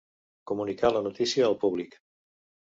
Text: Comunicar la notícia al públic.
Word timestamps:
Comunicar 0.51 0.91
la 0.95 1.03
notícia 1.09 1.45
al 1.51 1.57
públic. 1.65 1.95